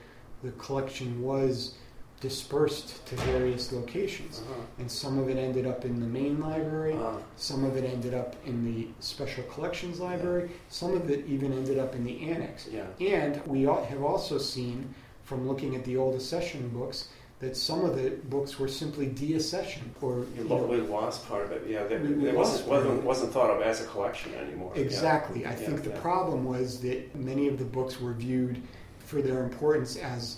[0.48, 1.74] the collection was
[2.20, 4.40] dispersed to various locations.
[4.40, 4.60] Uh-huh.
[4.78, 8.14] And some of it ended up in the main library, Uh, some of it ended
[8.14, 12.68] up in the special collections library, some of it even ended up in the annex.
[12.70, 12.84] yeah.
[13.00, 17.96] And we have also seen from looking at the old accession books that some of
[17.96, 21.62] the books were simply deaccession or You know, we lost part of it.
[21.66, 21.84] Yeah.
[21.84, 24.72] There, We- we it wasn't wasn't, wasn't thought of as a collection anymore.
[24.74, 24.82] Yeah.
[24.82, 25.46] exactly.
[25.46, 26.00] I Yeah, think the yeah.
[26.00, 28.60] problem was that many of the books were viewed
[28.98, 30.36] for their importance as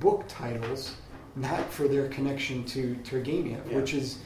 [0.00, 0.94] book titles,
[1.36, 3.76] not for their connection to Turgenev, Yeah.
[3.76, 4.18] which is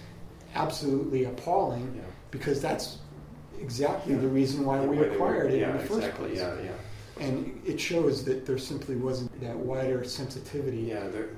[0.54, 2.02] absolutely appalling Yeah.
[2.30, 2.98] because that's
[3.60, 4.20] exactly Yeah.
[4.20, 6.28] the reason why we acquired it in the first exactly.
[6.30, 6.40] place.
[6.40, 7.24] Yeah, yeah.
[7.26, 11.28] And it shows that there simply wasn't that wider sensitivity Yeah, there,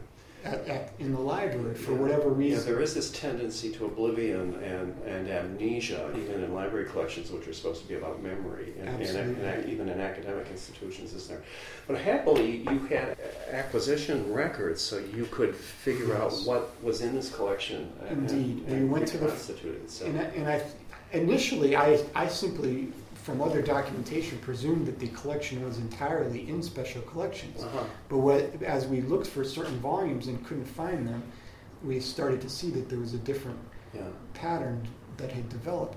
[0.45, 1.99] at, at, in the library for Yeah.
[1.99, 2.65] whatever yeah, reason.
[2.67, 7.53] there is this tendency to oblivion and, and amnesia, even in library collections, which are
[7.53, 11.43] supposed to be about memory, and, and, and even in academic institutions, is there?
[11.87, 13.17] But happily, you had
[13.51, 17.93] acquisition records, so you could figure out what was in this collection.
[18.09, 18.65] and- Indeed.
[18.69, 19.35] and, We went to the-
[19.87, 20.07] so.
[20.07, 20.63] And, I, and I,
[21.13, 22.93] initially, I, I simply,
[23.25, 27.63] from other documentation, presumed that the collection was entirely in special collections.
[27.63, 27.85] Uh-huh.
[28.11, 31.23] But what, as we looked for certain volumes and couldn't find them,
[31.83, 33.59] we started to see that there was a different
[33.95, 34.03] Yeah.
[34.35, 35.97] pattern that had developed.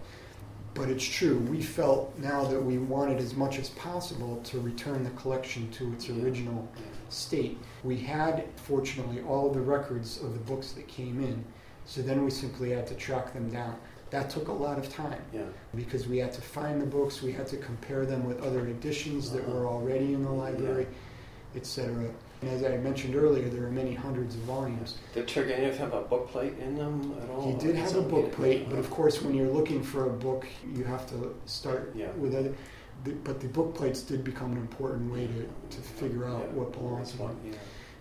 [0.73, 5.03] But it's true, we felt now that we wanted as much as possible to return
[5.03, 6.23] the collection to its Yeah.
[6.23, 6.65] original
[7.09, 7.57] state.
[7.83, 11.43] We had, fortunately, all the records of the books that came in,
[11.85, 13.75] so then we simply had to track them down.
[14.09, 15.41] That took a lot of time Yeah.
[15.75, 19.31] because we had to find the books, we had to compare them with other editions
[19.31, 19.51] that uh-huh.
[19.51, 20.87] were already in the library,
[21.55, 22.09] etc.
[22.41, 24.99] And as I mentioned earlier, there are many hundreds of volumes.
[25.13, 27.51] Did Turgenev have a book plate in them at all?
[27.51, 28.69] He did have a book plate, uh-huh.
[28.71, 32.11] but of course, when you're looking for a book, you have to start Yeah.
[32.11, 32.53] with other.
[33.23, 36.71] But the book plates did become an important way to, to figure out Yeah, what
[36.73, 37.53] belongs to Yeah.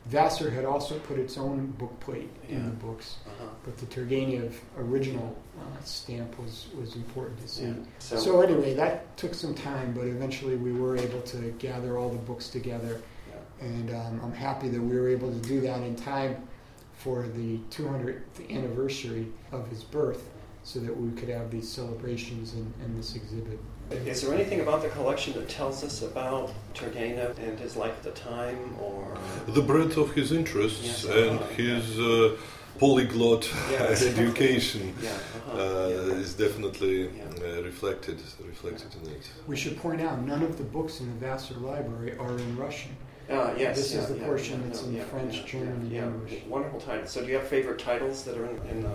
[0.07, 2.64] Vassar had also put its own book plate in Yeah.
[2.66, 3.49] the books, Uh-huh.
[3.64, 7.64] but the Turgenev original uh, stamp was, was important to see.
[7.64, 7.73] Yeah.
[7.99, 12.09] So, So anyway, that took some time, but eventually we were able to gather all
[12.11, 13.66] the books together, yeah.
[13.66, 16.47] and um, I'm happy that we were able to do that in time
[16.99, 20.31] for the 200th anniversary of his birth,
[20.62, 23.59] so that we could have these celebrations and, and this exhibit.
[23.90, 28.03] Is there anything about the collection that tells us about Turgenev and his life at
[28.03, 32.37] the time, or The breadth of his interests Yes, and uh-huh, his uh,
[32.81, 34.03] polyglot Yes.
[34.12, 36.14] education yeah, uh-huh, uh, yeah.
[36.22, 37.25] is definitely Yeah.
[37.59, 39.31] uh, reflected reflected in it.
[39.46, 42.90] We should point out none of the books in the Vassar Library are in Russian.
[43.31, 45.68] Uh, yes, This is the yeah, portion yeah, that's no, in yeah, French, yeah, German,
[45.68, 46.07] and yeah, yeah.
[46.07, 46.42] English.
[46.49, 47.11] Wonderful titles.
[47.11, 48.94] So, do you have favorite titles that are in, in the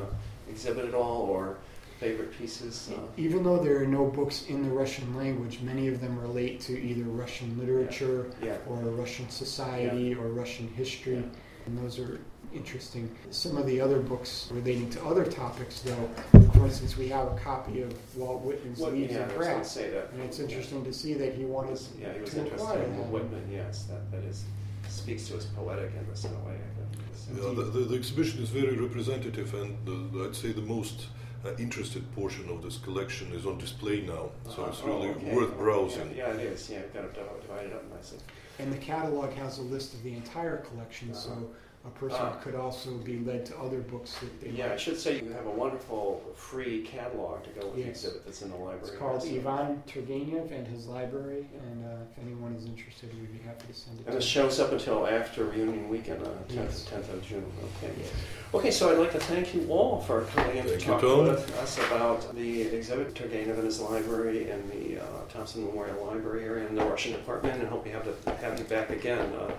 [0.50, 1.58] exhibit at all, or
[2.02, 2.90] favorite pieces?
[2.92, 6.60] Uh, Even though there are no books in the Russian language, many of them relate
[6.62, 11.66] to either Russian literature yeah, or Russian society or Russian history, Yeah.
[11.68, 12.20] and those are
[12.56, 13.06] interesting.
[13.30, 16.10] Some of the other books relating to other topics, though,
[16.56, 19.38] for instance, we have a copy of Walt Whitman's What, Leaves yeah, I of was
[19.38, 20.12] going to Grass, say that.
[20.12, 23.08] and it's interesting to see that he wanted Yeah, he was to interested in that.
[23.14, 23.46] Whitman.
[23.52, 24.44] Yes, that that is
[24.90, 26.58] speaks to his poetic interest in a way.
[26.68, 26.90] I think.
[27.38, 29.72] Yeah, the, the, the exhibition is very representative and
[30.18, 30.98] uh, I'd say the most
[31.46, 35.34] uh, interested portion of this collection is on display now, so it's Oh, really okay.
[35.36, 36.14] worth browsing.
[36.16, 36.70] Yeah, yeah, it is.
[36.70, 38.20] Yeah, I've got it divided up nicely.
[38.60, 41.50] And the catalog has a list of the entire collection, so
[41.84, 42.34] a person Ah.
[42.44, 45.48] could also be led to other books that they Yeah, I should say you have
[45.48, 48.80] a wonderful free catalog to go with the exhibit that's in the library.
[48.82, 53.32] It's called So- Ivan Turgenev and his library, and uh, if anyone is interested, we'd
[53.34, 54.28] be happy to send it And to it you.
[54.28, 56.86] shows up until after reunion weekend, on tenth, Yes.
[56.86, 57.52] tenth of June.
[57.84, 57.92] Okay.
[58.00, 58.10] Yes.
[58.54, 61.02] Okay, so I'd like to thank you all for coming in to Thank you, talk
[61.02, 61.28] Tom.
[61.30, 66.44] with us about the exhibit Turgenev and his library in the uh, Thompson Memorial Library
[66.44, 69.52] area in the Russian Department, and hope we have to have you back again uh,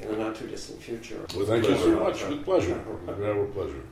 [0.00, 1.24] in the not too distant future.
[1.34, 2.24] Well, thank you so much.
[2.24, 2.80] With pleasure.
[3.06, 3.82] With our pleasure.